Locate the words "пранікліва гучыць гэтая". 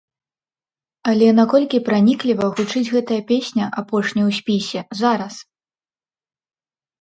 1.89-3.19